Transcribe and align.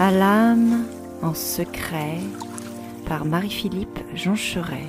À 0.00 0.12
l'âme 0.12 0.86
en 1.22 1.34
secret 1.34 2.18
par 3.04 3.24
Marie-Philippe 3.24 3.98
Joncheret. 4.14 4.86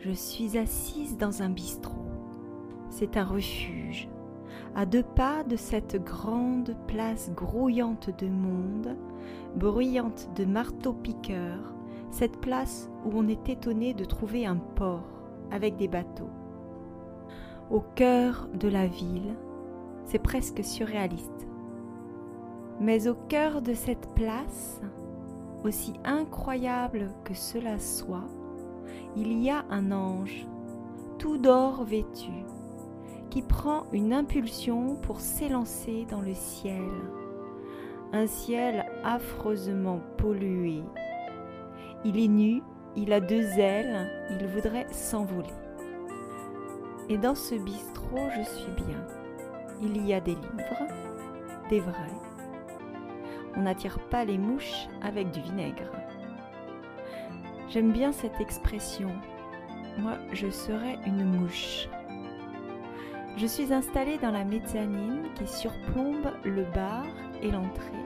Je 0.00 0.12
suis 0.12 0.58
assise 0.58 1.16
dans 1.16 1.40
un 1.40 1.48
bistrot. 1.48 2.04
C'est 2.90 3.16
un 3.16 3.24
refuge. 3.24 4.10
À 4.74 4.84
deux 4.84 5.02
pas 5.02 5.42
de 5.44 5.56
cette 5.56 5.96
grande 6.04 6.76
place 6.86 7.30
grouillante 7.30 8.10
de 8.18 8.28
monde, 8.28 8.94
bruyante 9.56 10.28
de 10.36 10.44
marteaux-piqueurs, 10.44 11.79
cette 12.10 12.40
place 12.40 12.90
où 13.04 13.10
on 13.14 13.28
est 13.28 13.48
étonné 13.48 13.94
de 13.94 14.04
trouver 14.04 14.46
un 14.46 14.56
port 14.56 15.04
avec 15.50 15.76
des 15.76 15.88
bateaux. 15.88 16.30
Au 17.70 17.80
cœur 17.80 18.48
de 18.54 18.68
la 18.68 18.86
ville, 18.86 19.36
c'est 20.04 20.18
presque 20.18 20.64
surréaliste. 20.64 21.46
Mais 22.80 23.08
au 23.08 23.14
cœur 23.14 23.62
de 23.62 23.74
cette 23.74 24.12
place, 24.14 24.80
aussi 25.64 25.94
incroyable 26.04 27.10
que 27.24 27.34
cela 27.34 27.78
soit, 27.78 28.28
il 29.16 29.40
y 29.42 29.50
a 29.50 29.64
un 29.70 29.92
ange, 29.92 30.46
tout 31.18 31.38
d'or 31.38 31.84
vêtu, 31.84 32.32
qui 33.28 33.42
prend 33.42 33.84
une 33.92 34.12
impulsion 34.12 34.96
pour 34.96 35.20
s'élancer 35.20 36.06
dans 36.10 36.20
le 36.20 36.34
ciel. 36.34 36.90
Un 38.12 38.26
ciel 38.26 38.86
affreusement 39.04 40.00
pollué. 40.16 40.82
Il 42.04 42.18
est 42.18 42.28
nu, 42.28 42.62
il 42.96 43.12
a 43.12 43.20
deux 43.20 43.58
ailes, 43.58 44.10
il 44.30 44.46
voudrait 44.46 44.86
s'envoler. 44.90 45.52
Et 47.10 47.18
dans 47.18 47.34
ce 47.34 47.54
bistrot, 47.56 48.28
je 48.36 48.42
suis 48.42 48.72
bien. 48.72 49.04
Il 49.82 50.06
y 50.06 50.14
a 50.14 50.20
des 50.20 50.34
livres, 50.34 50.86
des 51.68 51.80
vrais. 51.80 52.16
On 53.56 53.62
n'attire 53.62 53.98
pas 54.08 54.24
les 54.24 54.38
mouches 54.38 54.88
avec 55.02 55.30
du 55.30 55.40
vinaigre. 55.40 55.90
J'aime 57.68 57.92
bien 57.92 58.12
cette 58.12 58.40
expression. 58.40 59.10
Moi, 59.98 60.14
je 60.32 60.48
serais 60.50 60.98
une 61.06 61.24
mouche. 61.24 61.88
Je 63.36 63.46
suis 63.46 63.72
installée 63.72 64.18
dans 64.18 64.30
la 64.30 64.44
mezzanine 64.44 65.28
qui 65.34 65.46
surplombe 65.46 66.30
le 66.44 66.64
bar 66.74 67.04
et 67.42 67.50
l'entrée. 67.50 67.99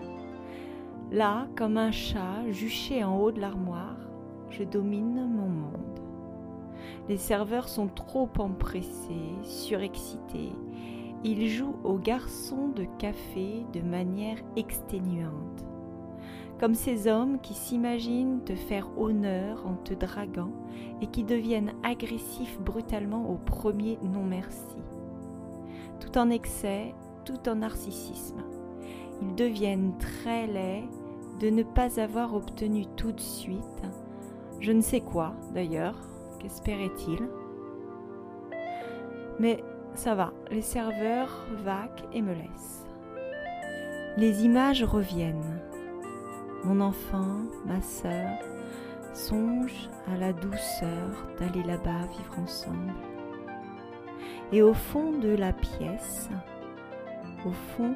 Là, 1.14 1.46
comme 1.54 1.76
un 1.76 1.92
chat 1.92 2.50
juché 2.50 3.04
en 3.04 3.20
haut 3.20 3.30
de 3.30 3.40
l'armoire, 3.40 3.96
je 4.50 4.64
domine 4.64 5.28
mon 5.28 5.48
monde. 5.48 6.00
Les 7.08 7.18
serveurs 7.18 7.68
sont 7.68 7.86
trop 7.86 8.28
empressés, 8.38 9.30
surexcités. 9.44 10.50
Ils 11.22 11.48
jouent 11.48 11.76
aux 11.84 11.98
garçons 11.98 12.66
de 12.74 12.84
café 12.98 13.64
de 13.72 13.80
manière 13.80 14.38
exténuante 14.56 15.64
comme 16.58 16.74
ces 16.74 17.08
hommes 17.08 17.40
qui 17.40 17.52
s'imaginent 17.52 18.40
te 18.44 18.54
faire 18.54 18.88
honneur 18.96 19.66
en 19.66 19.74
te 19.74 19.92
draguant 19.92 20.52
et 21.00 21.06
qui 21.08 21.24
deviennent 21.24 21.74
agressifs 21.82 22.58
brutalement 22.60 23.28
au 23.28 23.34
premier 23.34 23.98
non 24.02 24.22
merci. 24.22 24.78
Tout 26.00 26.16
en 26.16 26.30
excès, 26.30 26.94
tout 27.24 27.48
en 27.48 27.56
narcissisme. 27.56 28.42
Ils 29.20 29.34
deviennent 29.34 29.96
très 29.98 30.46
laids 30.46 30.88
de 31.40 31.50
ne 31.50 31.62
pas 31.62 32.00
avoir 32.00 32.34
obtenu 32.34 32.86
tout 32.96 33.12
de 33.12 33.20
suite, 33.20 33.82
je 34.60 34.72
ne 34.72 34.80
sais 34.80 35.00
quoi 35.00 35.34
d'ailleurs, 35.52 35.96
qu'espérait-il 36.38 37.28
Mais 39.38 39.62
ça 39.94 40.14
va, 40.14 40.32
les 40.50 40.62
serveurs 40.62 41.46
vaquent 41.64 42.04
et 42.12 42.22
me 42.22 42.34
laissent. 42.34 42.86
Les 44.16 44.44
images 44.44 44.84
reviennent 44.84 45.60
mon 46.64 46.80
enfant, 46.80 47.42
ma 47.66 47.80
sœur, 47.82 48.30
songe 49.12 49.90
à 50.12 50.16
la 50.16 50.32
douceur 50.32 51.28
d'aller 51.38 51.62
là-bas 51.62 52.06
vivre 52.16 52.38
ensemble. 52.42 52.94
Et 54.52 54.62
au 54.62 54.72
fond 54.72 55.12
de 55.12 55.28
la 55.28 55.52
pièce, 55.52 56.30
au 57.44 57.50
fond 57.50 57.94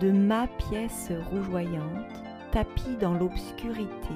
de 0.00 0.10
ma 0.10 0.46
pièce 0.46 1.12
rougeoyante, 1.30 2.21
tapis 2.52 2.96
dans 3.00 3.14
l'obscurité, 3.14 4.14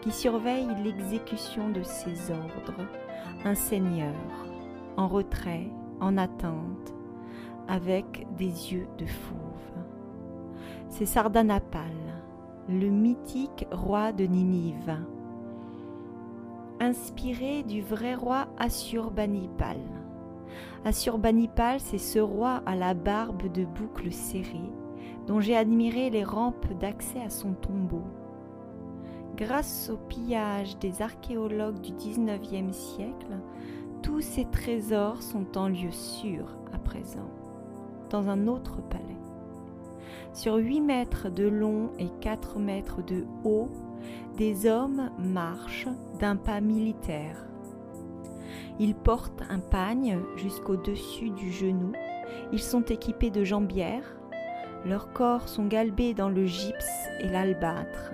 qui 0.00 0.12
surveille 0.12 0.68
l'exécution 0.84 1.68
de 1.68 1.82
ses 1.82 2.30
ordres, 2.30 2.86
un 3.44 3.56
seigneur, 3.56 4.14
en 4.96 5.08
retrait, 5.08 5.68
en 6.00 6.16
attente, 6.16 6.94
avec 7.68 8.26
des 8.36 8.72
yeux 8.72 8.86
de 8.98 9.06
fauve. 9.06 9.36
C'est 10.88 11.06
Sardanapale, 11.06 12.22
le 12.68 12.88
mythique 12.88 13.66
roi 13.72 14.12
de 14.12 14.24
Ninive, 14.24 14.96
inspiré 16.78 17.64
du 17.64 17.82
vrai 17.82 18.14
roi 18.14 18.46
Assurbanipal. 18.58 19.80
Assurbanipal, 20.84 21.80
c'est 21.80 21.98
ce 21.98 22.20
roi 22.20 22.62
à 22.64 22.76
la 22.76 22.94
barbe 22.94 23.50
de 23.50 23.64
boucles 23.64 24.12
serrées, 24.12 24.72
dont 25.26 25.40
j'ai 25.40 25.56
admiré 25.56 26.10
les 26.10 26.24
rampes 26.24 26.72
d'accès 26.78 27.20
à 27.20 27.30
son 27.30 27.52
tombeau. 27.52 28.04
Grâce 29.36 29.90
au 29.90 29.96
pillage 29.96 30.78
des 30.78 31.02
archéologues 31.02 31.80
du 31.80 31.92
XIXe 31.92 32.74
siècle, 32.74 33.38
tous 34.02 34.20
ces 34.20 34.44
trésors 34.46 35.22
sont 35.22 35.58
en 35.58 35.68
lieu 35.68 35.90
sûr 35.90 36.46
à 36.72 36.78
présent, 36.78 37.28
dans 38.10 38.28
un 38.28 38.46
autre 38.46 38.80
palais. 38.82 39.02
Sur 40.32 40.56
8 40.56 40.80
mètres 40.80 41.28
de 41.30 41.48
long 41.48 41.90
et 41.98 42.08
4 42.20 42.58
mètres 42.58 43.02
de 43.02 43.24
haut, 43.44 43.68
des 44.36 44.66
hommes 44.66 45.10
marchent 45.18 45.88
d'un 46.18 46.36
pas 46.36 46.60
militaire. 46.60 47.46
Ils 48.78 48.94
portent 48.94 49.42
un 49.48 49.58
pagne 49.58 50.18
jusqu'au-dessus 50.36 51.30
du 51.30 51.50
genou. 51.50 51.92
Ils 52.52 52.60
sont 52.60 52.82
équipés 52.82 53.30
de 53.30 53.44
jambières. 53.44 54.16
Leurs 54.86 55.12
corps 55.12 55.48
sont 55.48 55.66
galbés 55.66 56.14
dans 56.14 56.28
le 56.28 56.46
gypse 56.46 57.08
et 57.18 57.26
l'albâtre. 57.26 58.12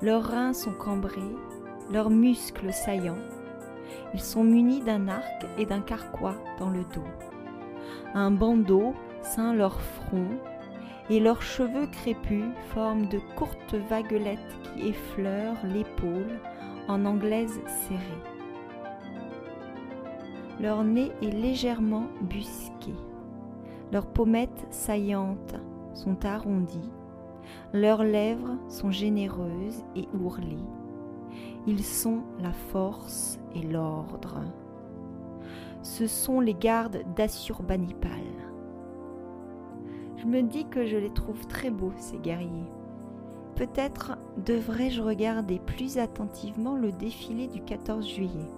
Leurs 0.00 0.24
reins 0.24 0.52
sont 0.52 0.72
cambrés, 0.72 1.20
leurs 1.92 2.10
muscles 2.10 2.72
saillants. 2.72 3.22
Ils 4.12 4.20
sont 4.20 4.42
munis 4.42 4.80
d'un 4.80 5.06
arc 5.06 5.46
et 5.58 5.64
d'un 5.64 5.80
carquois 5.80 6.34
dans 6.58 6.70
le 6.70 6.80
dos. 6.92 7.06
Un 8.14 8.32
bandeau 8.32 8.94
ceint 9.22 9.54
leur 9.54 9.80
front 9.80 10.26
et 11.08 11.20
leurs 11.20 11.42
cheveux 11.42 11.86
crépus 11.86 12.46
forment 12.74 13.06
de 13.06 13.20
courtes 13.36 13.76
vaguelettes 13.88 14.40
qui 14.62 14.88
effleurent 14.88 15.64
l'épaule 15.72 16.40
en 16.88 17.04
anglaise 17.04 17.60
serrée. 17.66 18.00
Leur 20.58 20.82
nez 20.82 21.12
est 21.22 21.30
légèrement 21.30 22.08
busqué. 22.22 22.92
Leurs 23.92 24.06
pommettes 24.06 24.66
saillantes 24.70 25.54
sont 25.94 26.24
arrondies. 26.24 26.90
Leurs 27.72 28.04
lèvres 28.04 28.56
sont 28.68 28.90
généreuses 28.90 29.82
et 29.96 30.08
ourlées. 30.22 30.64
Ils 31.66 31.84
sont 31.84 32.22
la 32.40 32.52
force 32.52 33.38
et 33.54 33.62
l'ordre. 33.62 34.40
Ce 35.82 36.06
sont 36.06 36.40
les 36.40 36.54
gardes 36.54 37.02
d'Assurbanipal. 37.16 38.10
Je 40.16 40.26
me 40.26 40.42
dis 40.42 40.66
que 40.66 40.86
je 40.86 40.96
les 40.96 41.10
trouve 41.10 41.46
très 41.46 41.70
beaux, 41.70 41.92
ces 41.96 42.18
guerriers. 42.18 42.70
Peut-être 43.56 44.16
devrais-je 44.46 45.02
regarder 45.02 45.58
plus 45.58 45.98
attentivement 45.98 46.76
le 46.76 46.92
défilé 46.92 47.48
du 47.48 47.60
14 47.60 48.06
juillet. 48.08 48.50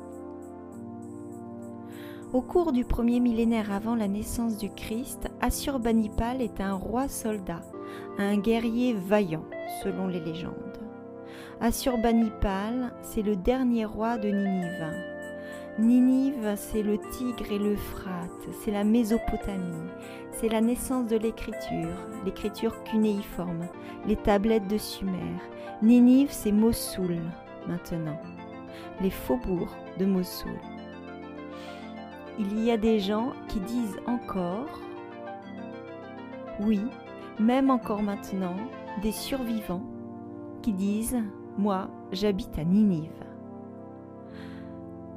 Au 2.32 2.40
cours 2.40 2.72
du 2.72 2.84
premier 2.84 3.20
millénaire 3.20 3.72
avant 3.72 3.94
la 3.94 4.08
naissance 4.08 4.56
du 4.58 4.68
Christ, 4.68 5.30
Assurbanipal 5.44 6.40
est 6.40 6.58
un 6.62 6.72
roi 6.72 7.06
soldat, 7.06 7.60
un 8.16 8.38
guerrier 8.38 8.94
vaillant, 8.94 9.44
selon 9.82 10.06
les 10.06 10.20
légendes. 10.20 10.78
Assurbanipal, 11.60 12.94
c'est 13.02 13.20
le 13.20 13.36
dernier 13.36 13.84
roi 13.84 14.16
de 14.16 14.28
Ninive. 14.28 14.90
Ninive, 15.78 16.54
c'est 16.56 16.82
le 16.82 16.96
Tigre 16.96 17.52
et 17.52 17.58
l'Euphrate, 17.58 18.48
c'est 18.62 18.70
la 18.70 18.84
Mésopotamie, 18.84 19.90
c'est 20.32 20.48
la 20.48 20.62
naissance 20.62 21.08
de 21.08 21.18
l'écriture, 21.18 21.98
l'écriture 22.24 22.82
cunéiforme, 22.84 23.68
les 24.08 24.16
tablettes 24.16 24.68
de 24.68 24.78
Sumer. 24.78 25.36
Ninive, 25.82 26.32
c'est 26.32 26.52
Mossoul 26.52 27.20
maintenant, 27.68 28.18
les 29.02 29.10
faubourgs 29.10 29.76
de 29.98 30.06
Mossoul. 30.06 30.58
Il 32.38 32.64
y 32.64 32.70
a 32.70 32.78
des 32.78 32.98
gens 32.98 33.34
qui 33.48 33.60
disent 33.60 34.00
encore, 34.06 34.80
oui, 36.60 36.80
même 37.38 37.70
encore 37.70 38.02
maintenant, 38.02 38.56
des 39.02 39.12
survivants 39.12 39.84
qui 40.62 40.72
disent 40.72 41.22
moi, 41.56 41.88
j'habite 42.12 42.58
à 42.58 42.64
Ninive. 42.64 43.10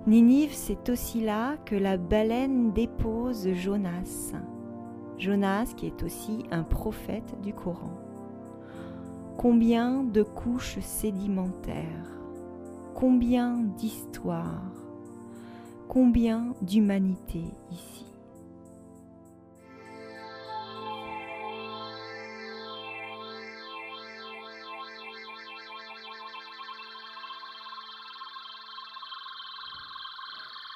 Ninive, 0.06 0.54
c'est 0.54 0.90
aussi 0.90 1.22
là 1.22 1.58
que 1.66 1.76
la 1.76 1.98
baleine 1.98 2.72
dépose 2.72 3.50
Jonas. 3.54 4.34
Jonas 5.18 5.74
qui 5.76 5.88
est 5.88 6.04
aussi 6.04 6.44
un 6.52 6.64
prophète 6.64 7.36
du 7.42 7.54
Coran. 7.54 7.92
Combien 9.38 10.04
de 10.04 10.24
couches 10.24 10.80
sédimentaires, 10.80 12.20
combien 12.94 13.58
d'histoires, 13.58 14.72
combien 15.88 16.54
d'humanité 16.62 17.44
ici. 17.72 18.06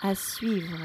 À 0.04 0.16
suivre. 0.16 0.80